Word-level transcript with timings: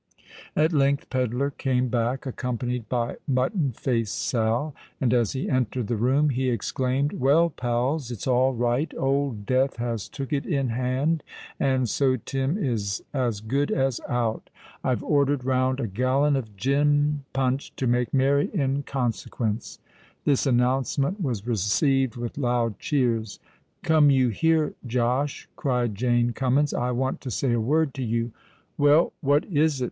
At 0.55 0.73
length 0.73 1.11
Pedler 1.11 1.51
came 1.51 1.87
back, 1.87 2.25
accompanied 2.25 2.89
by 2.89 3.17
Mutton 3.27 3.71
Face 3.71 4.09
Sal; 4.09 4.73
and, 4.99 5.13
as 5.13 5.33
he 5.33 5.47
entered 5.47 5.85
the 5.85 5.95
room, 5.95 6.31
he 6.31 6.49
exclaimed, 6.49 7.13
"Well, 7.13 7.51
pals, 7.51 8.09
it's 8.09 8.25
all 8.25 8.55
right! 8.55 8.91
Old 8.97 9.45
Death 9.45 9.75
has 9.75 10.09
took 10.09 10.33
it 10.33 10.43
in 10.43 10.69
hand—and 10.69 11.87
so 11.87 12.15
Tim 12.15 12.57
is 12.57 13.03
as 13.13 13.41
good 13.41 13.69
as 13.69 14.01
out. 14.09 14.49
I've 14.83 15.03
ordered 15.03 15.45
round 15.45 15.79
a 15.79 15.85
gallon 15.85 16.35
of 16.35 16.57
gin 16.57 17.23
punch 17.31 17.75
to 17.75 17.85
make 17.85 18.11
merry 18.11 18.47
in 18.51 18.81
consequence." 18.81 19.77
This 20.25 20.47
announcement 20.47 21.21
was 21.21 21.45
received 21.45 22.15
with 22.15 22.39
loud 22.39 22.79
cheers. 22.79 23.37
"Come 23.83 24.09
you 24.09 24.29
here, 24.29 24.73
Josh," 24.87 25.47
cried 25.55 25.93
Jane 25.93 26.33
Cummins: 26.33 26.73
"I 26.73 26.89
want 26.89 27.21
to 27.21 27.29
say 27.29 27.53
a 27.53 27.59
word 27.61 27.93
to 27.93 28.03
you." 28.03 28.31
"Well—what 28.79 29.45
is 29.45 29.79
it?" 29.79 29.79